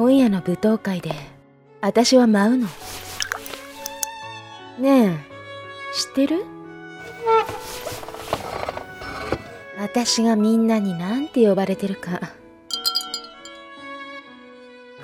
[0.00, 1.12] 今夜の舞踏会で
[1.82, 2.66] 私は舞うの。
[4.78, 5.10] ねえ
[5.94, 6.42] 知ってる？
[9.78, 12.32] 私がみんなになんて呼ばれてるか。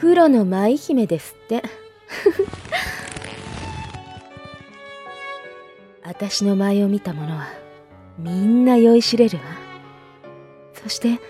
[0.01, 1.63] 黒の舞姫ですって。
[6.05, 7.49] 私の舞を見た者は
[8.16, 9.45] みんな酔いしれるわ。
[10.73, 11.21] そして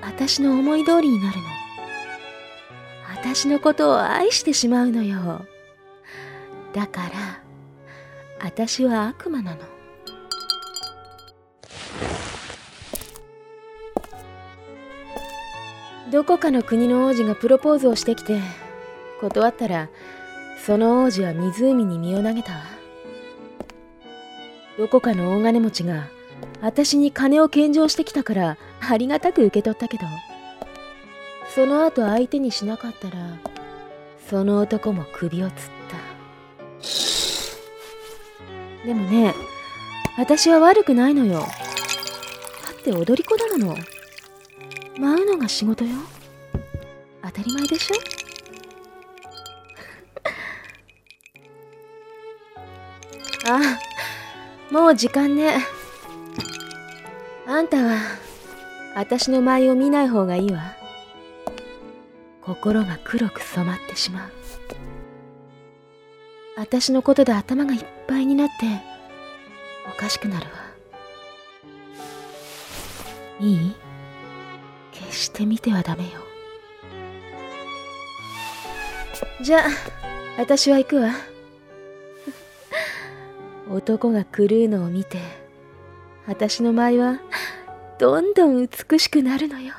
[0.00, 1.67] 私の思い通りになるの。
[3.22, 5.44] 私のことを愛してしまうのよ。
[6.72, 7.42] だから
[8.40, 9.58] 私は悪魔なの。
[16.10, 18.40] どこかの国の王子がプロポーズをしてきて
[19.20, 19.90] 断ったら
[20.64, 22.60] その王子は湖に身を投げたわ。
[24.78, 26.06] どこかの大金持ちが
[26.62, 30.04] 私に金を献上してきたからありがたく受け取ったけど。
[31.54, 33.16] その後相手にしなかったら
[34.28, 35.58] その男も首をつった。
[38.86, 39.34] でもね
[40.16, 41.40] 私は悪くないのよ。
[41.40, 41.46] だ
[42.72, 43.76] って踊り子なの。
[44.98, 45.96] 舞うのが仕事よ。
[47.22, 47.96] 当たり前でしょ。
[53.50, 53.78] あ
[54.70, 55.64] もう時間ね。
[57.46, 57.96] あんたは
[58.94, 60.76] 私の舞を見ない方がいいわ。
[62.48, 64.30] 心が黒く染まってしまう。
[66.56, 68.54] 私のことで頭がいっぱいになって
[69.86, 70.52] おかしくなるわ。
[73.38, 73.76] いい？
[74.92, 76.08] 決して見てはダメよ。
[79.42, 79.62] じゃあ
[80.38, 81.10] 私は行くわ。
[83.70, 85.18] 男が狂うのを見て
[86.26, 87.20] 私の舞は
[87.98, 89.74] どんどん美しくなるのよ。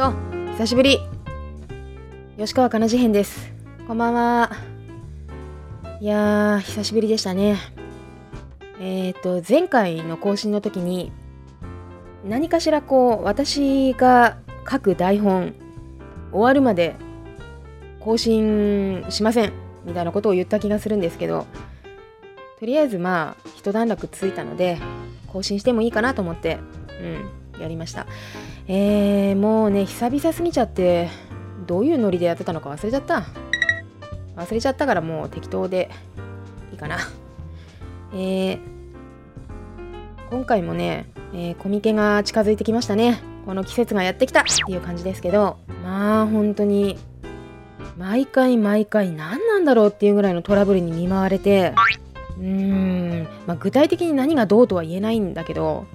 [0.00, 0.14] よ
[0.56, 0.98] 久しぶり。
[2.38, 3.52] 吉川かな事変です。
[3.86, 4.50] こんばんは。
[6.00, 7.58] いやー久しぶりでしたね。
[8.80, 11.12] えっ、ー、と前回の更新の時に
[12.24, 15.52] 何かしらこう私が書く台本
[16.32, 16.96] 終わるまで
[18.00, 19.52] 更新しません
[19.84, 21.46] みたいなことを言った気がするんですけど
[22.58, 24.78] とりあえずまあ一段落ついたので
[25.26, 26.58] 更新してもいいかなと思って
[27.02, 27.39] うん。
[27.62, 28.06] やりました。
[28.68, 31.08] えー、もうね久々すぎちゃって
[31.66, 33.24] どういうノリでやってたのか忘れちゃった。
[34.36, 35.90] 忘れちゃったからもう適当で
[36.72, 36.98] いいかな。
[38.12, 38.58] えー、
[40.30, 43.20] 今回もね、えー、コミケが近づいてきましたね。
[43.46, 44.40] この季節がやってきた。
[44.40, 46.98] っていう感じですけどまあ本当に
[47.98, 51.74] 毎回毎回何なんだろうっていうぐらいのトラブルに見舞われて
[52.38, 55.86] うーん、まあ、具体的に何がどうとは言えないんだけど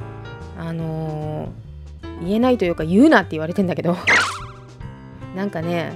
[0.58, 1.66] あのー
[2.22, 3.96] 言えないというか言うなって言われてんだけど
[5.36, 5.94] なんかね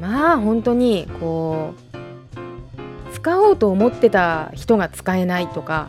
[0.00, 5.88] まあ本当にこう使おうと思ってた人が使えないとか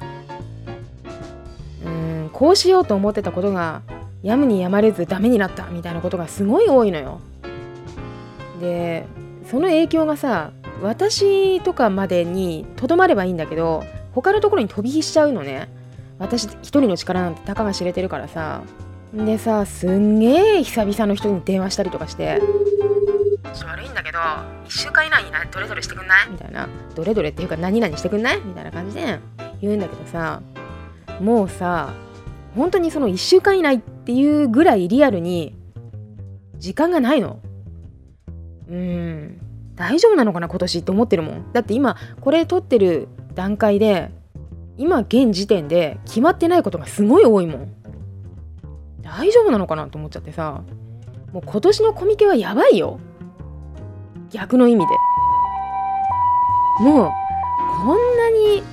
[1.86, 3.82] うんこうしようと思ってたことが
[4.22, 7.20] やむにやまれずダメになったみたいなことがすごい多いのよ。
[8.62, 9.06] で
[9.50, 10.52] その影響がさ
[10.82, 13.84] 私とかまでにとどまればいいんだけど
[14.14, 15.68] 他のところに飛び火しちゃうのね
[16.24, 18.64] 私一人の力なんてたかが知れてるからさ。
[19.14, 22.42] でさすんげえ久々の人に電話したりとかして。
[23.66, 26.30] 悪いんだけど1週間以内にどれどれしてくんない？
[26.32, 26.68] みたいな。
[26.96, 28.42] どれどれっていうか何々してくんない？
[28.42, 29.20] みたいな感じで
[29.62, 30.42] 言うんだけどさ。
[31.20, 31.94] もうさ
[32.56, 35.56] 本当にその1週間以内っていうぐらいリアルに
[36.58, 37.40] 時間がないの。
[38.68, 39.40] うん
[39.76, 41.52] 大丈夫なのかな今年って思ってるもん。
[41.54, 44.10] だって今これ撮ってる段階で
[44.78, 47.74] 今現時点で決まってないことがすごい多いもん。
[49.02, 50.64] 大丈夫なのかなと思っちゃってさ。
[51.32, 53.00] もう今年のコミケはやばいよ。
[54.30, 54.94] 逆の意味で。
[56.84, 57.12] もう
[57.86, 58.64] こんなに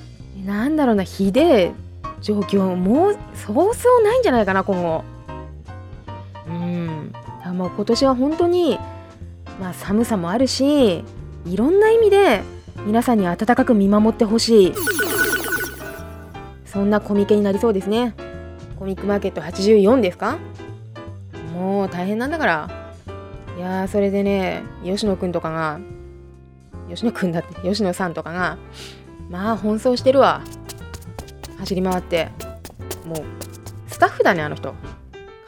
[0.47, 1.73] なんだろうなひでえ
[2.23, 5.05] 状況もうそうそうないんじゃないかな今後。
[6.49, 7.13] うん。
[7.57, 8.79] もう今年は本当に
[9.61, 11.05] まあ寒さもあるし
[11.45, 12.43] いろんな意味で
[12.87, 14.75] 皆さんに温かく見守ってほしい。
[16.71, 18.15] そんなコミケになりそうですね。
[18.79, 20.39] コミックマーケット84ですか？
[21.53, 22.71] もう大変なんだから。
[23.57, 25.81] いやーそれでね吉野くんとかが
[26.89, 28.57] 吉野くんだって吉野さんとかが
[29.29, 30.43] まあ奔走してるわ。
[31.59, 32.29] 走り回って。
[33.05, 33.25] もう
[33.89, 34.75] スタッフだねあの人。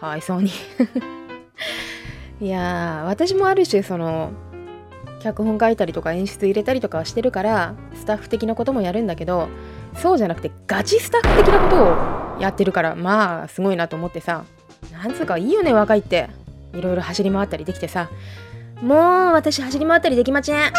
[0.00, 0.50] かわいそうに。
[2.40, 4.32] いやー私もある種その
[5.20, 9.48] 脚本書いたりとか演出入れたりとかはしてるからスタッフ的なこともやるんだけど
[9.96, 14.44] そうじゃなくてガチスタッフ的なことをやってるからまあすごいなと思ってさ
[14.92, 16.28] なんつうかいいよね若いって。
[16.74, 18.08] いろいろ走り回ったりできてさ。
[18.80, 18.98] もう
[19.34, 20.72] 私走り回ったりできません。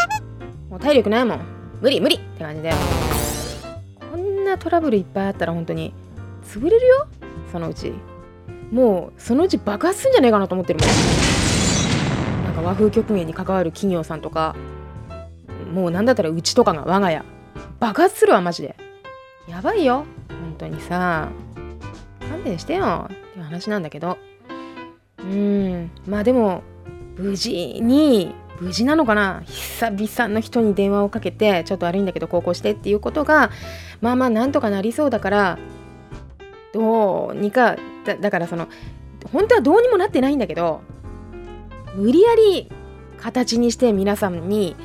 [0.67, 1.39] もう体力ないもん。
[1.81, 2.15] 無理無理。
[2.15, 2.73] って感じで。
[4.11, 5.93] こんなトラブルいっぱいあったら本当に
[6.47, 7.07] 潰れるよ？
[7.51, 7.93] そのうち。
[8.71, 10.89] もうそのうち爆発すんじゃねえかなと思ってるもん。
[12.45, 14.55] なんか和風局面に関わる企業さんとか。
[15.71, 17.21] もうなんだったらうちとかが我が家。
[17.79, 18.75] 爆発するわマジで。
[19.47, 20.05] やばいよ。
[20.29, 21.29] 本当にさ。
[22.29, 23.07] 勘弁してよ。
[23.11, 24.17] っていう話なんだけど。
[25.19, 25.91] うん。
[26.07, 26.63] まあでも
[27.17, 29.43] 無事に無事なのかな。
[29.45, 33.51] 久々の人に電話をかけてちょっと悪いんだけど高校してっていうことが
[34.01, 35.59] まあまあなんとかなりそうだから
[36.73, 38.67] どうにかだからその
[39.31, 40.81] 本当はどうにもなってないんだけど
[41.95, 42.69] 無理やり
[43.17, 44.75] 形にして皆さんに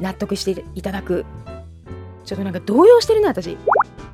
[0.00, 1.24] 納得していただく。
[2.24, 3.56] ちょっとなんか動揺してるね私。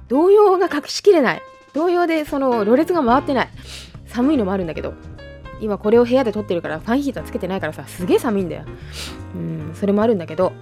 [0.08, 1.42] 動揺が隠しきれない。
[1.72, 3.48] 動揺でそのろれつが回ってない。
[4.06, 4.94] 寒いのもあるんだけど。
[5.60, 8.64] 今これを部屋で撮ってるからファンヒーターつけてないからさすげえ寒いんだよ。
[9.34, 10.52] うんそれもあるんだけど。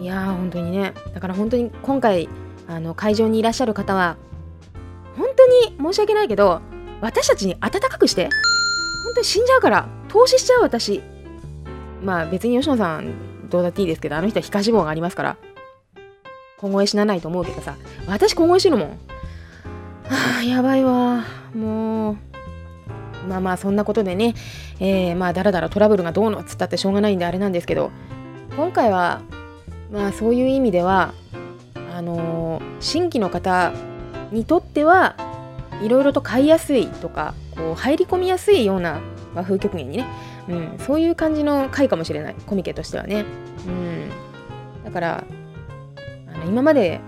[0.00, 0.92] いやー本当にね。
[1.14, 2.28] だから本当に今回
[2.66, 4.16] あの会場にいらっしゃる方は
[5.16, 6.60] 本当に申し訳ないけど
[7.00, 8.28] 私たちに温かくして
[9.04, 11.00] 本当に死んじゃうから投資しちゃう私。
[12.02, 15.36] まあ別に吉野さんどうだっていいですけどあの人は皮下脂肪がありますから。
[16.60, 17.76] 凍え死なないと思うけどさ。
[18.06, 18.88] 私凍え死ぬもん。
[18.88, 21.24] はあやばいわ。
[21.54, 22.16] もう。
[23.28, 24.34] まあまあそんなことでね、
[24.80, 27.90] えー、まあだらだらトラブルがどうのっつったってしょうがないんであれなんですけど。
[28.56, 29.20] 今回は
[29.92, 31.14] まあそういう意味では
[31.94, 33.72] あのー、新規の方
[34.32, 35.14] にとっては
[35.80, 39.00] いろいろと買いやすいとかこう入り込みやすいような
[39.32, 40.06] 和風曲芸にね、
[40.48, 42.34] うん、そういう感じの回かもしれない。
[42.46, 43.24] コミケとしてはね、
[43.66, 44.10] うん、
[44.84, 45.24] だから
[46.46, 47.00] 今まで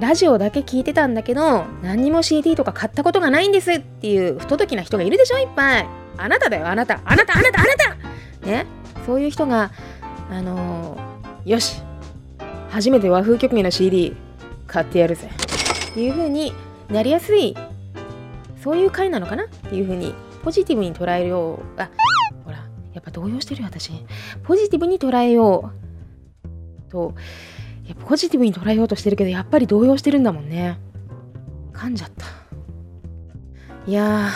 [0.00, 5.88] ラジオだけ聞いてたんだけど何にも CD とか買ったことがないんですっていう不届きな人がいるでしょいっぱい。
[6.16, 7.00] あなただよあなた。
[7.04, 8.46] あなたあなたあなた。
[8.46, 8.66] ね？
[9.06, 9.70] そういう人が
[10.30, 11.82] あのー、よし。
[12.70, 14.16] 初めて和風曲芸の CD
[14.66, 15.30] 買ってやるぜ。
[15.90, 16.52] っていう風に
[16.90, 17.56] なりやすい。
[18.62, 19.44] そういう回なのかな？
[19.44, 21.80] っていう風にポジティブに捉えよう。
[21.80, 21.88] あ
[22.44, 23.92] ほらやっぱ動揺してるよ私。
[24.42, 25.70] ポジティブに捉えよ
[26.88, 26.90] う。
[26.90, 27.14] と
[27.88, 30.78] やポジティブに捉えようとしてるけどやっぱり動揺してるんだもんね。
[31.72, 32.26] 噛んじゃった。
[33.86, 34.30] いや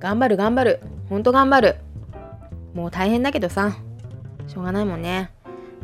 [0.00, 0.80] 頑張る頑張る。
[1.08, 1.76] ほんと頑張る。
[2.74, 3.76] もう大変だけどさ
[4.46, 5.30] しょうがないもんね。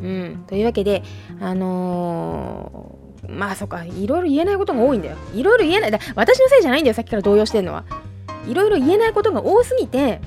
[0.01, 0.43] うん。
[0.47, 1.03] というわけで
[1.39, 5.17] あのー、まあそっかいろいろ言えないことが多いんだよ。
[5.33, 5.91] いろいろ言えない。
[5.91, 7.85] だ私のせいじゃないんだよさっきから動揺してんのは。
[8.47, 10.19] いろいろ言えないことが多すぎて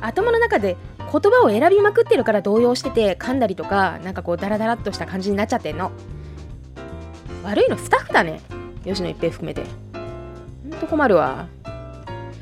[0.00, 0.76] 頭の中で
[1.12, 5.92] 言葉を選びまくってるから動揺してて噛んだりとかなんかこうダラダラっとした感じになっちゃってんの。
[7.44, 8.40] 悪いのスタッフだね。
[8.84, 9.64] 吉野一平含めて。
[10.70, 11.46] ほんと困るわ。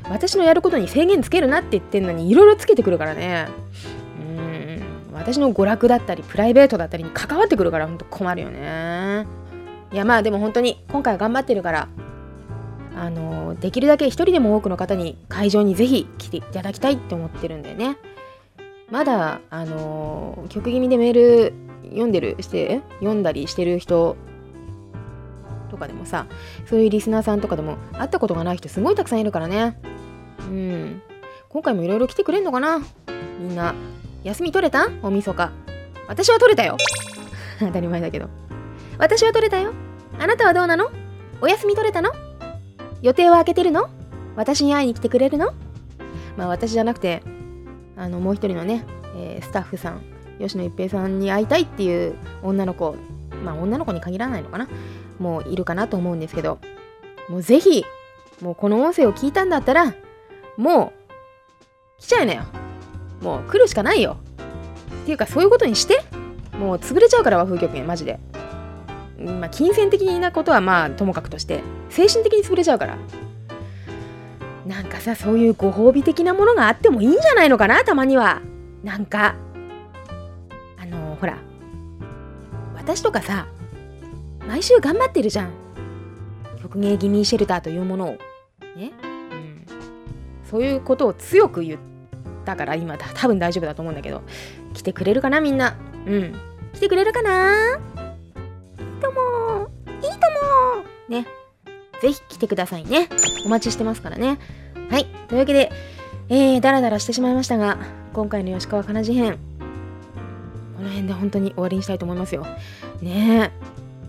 [0.09, 3.47] 私のやることに制限つけるなって言ってんのにいろいろつけてくるからね。
[4.19, 4.81] うん。
[5.13, 9.25] 私の娯楽だったりプライベートだったりに関わってくるからほんと困るよね。
[9.93, 11.87] いやまあでも本当に今回は頑張ってるから
[12.97, 17.97] あのできるだけ一人でも多くの方に会場にぜひ来ていただきたいって思ってるんだよね。
[18.89, 21.53] まだあのー、曲気味でメール
[21.89, 24.15] 読んでるして読んだりしてる人
[25.69, 26.27] とかでもさ
[26.65, 29.77] そういうリスナーさんとかでも会ったことがない人すごいたくさんいるからね。
[30.39, 31.01] うん。
[31.49, 32.79] 今回もいろいろ来てくれんのかな？
[33.39, 33.73] みんな。
[34.23, 34.89] 休み取れた？
[35.01, 35.51] おみそか。
[36.07, 36.77] 私は取れたよ。
[37.59, 38.29] 当たり前だけど。
[38.97, 39.73] 私は取れたよ。
[40.19, 40.91] あなたはどうなの？
[41.41, 42.11] お休み取れたの？
[43.01, 43.89] 予定は空けてるの？
[44.35, 45.53] 私に会いに来てくれるの？
[46.37, 47.23] まあ私じゃなくて
[47.97, 48.85] あのもう一人のね、
[49.15, 50.01] えー、スタッフさん
[50.39, 52.95] 吉野一平さんに会いたいっていう女の子
[53.43, 54.67] まあ女の子に限らないのかな
[55.19, 56.59] もういるかなと思うんですけど
[57.29, 57.83] もうぜひ
[58.41, 59.93] もうこの音声を聞いたんだったら
[60.57, 60.93] も
[61.97, 62.43] う来ちゃいなよ。
[63.21, 64.17] もう来るしかないよ。
[65.03, 66.01] っていうかそういうことにして
[66.59, 68.19] もう潰れちゃうから和風局マジで。
[69.17, 72.97] まあ金銭的なことはまあともかくとして精神的に潰れちゃうから。
[74.65, 78.41] なんかさそういうご褒美的なものがあってもいいんじゃないのかなたまには。
[78.83, 79.35] なんか
[80.77, 81.39] あのほら
[82.75, 83.47] 私とかさ
[84.47, 85.51] 毎週頑張ってるじゃん。
[86.61, 88.09] 曲芸ギミーシェルターというものを。
[88.75, 88.91] ね、
[89.31, 89.65] うん、
[90.49, 91.79] そういうことを強く言っ
[92.43, 94.23] たから今多分大丈夫だと思うんだけど。
[94.73, 95.77] 来てくれるかなみんな。
[96.05, 96.35] うん。
[96.73, 97.79] 来てくれるかな
[102.05, 103.09] ぜひ来てくださいね。
[103.45, 104.37] お待ちしてますからね。
[104.89, 105.05] はい。
[105.27, 105.71] というわけで
[106.27, 107.77] えー、だらだらしてしまいましたが
[108.13, 109.37] 今回の吉川かなじ編
[110.75, 112.45] この辺で本当に終わりにしたいと思いますよ。
[113.01, 113.51] ね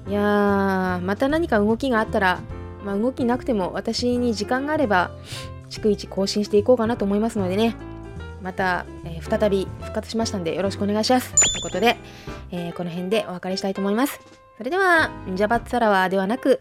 [0.07, 0.11] え。
[0.11, 2.41] いやーまた何か動きがあったら
[2.85, 5.11] まあ動きなくても私に時間があれば
[5.71, 7.76] 逐一更新していこうかなと思いますのでね。
[8.43, 11.35] また、えー、再び復活しましたんでよろしくお願いします。
[11.35, 11.97] ということで、
[12.50, 14.21] えー、この辺でお別れしたいと思います。
[14.57, 16.61] それではジャバッツァラワではなく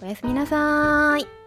[0.00, 1.37] おやすみなさい。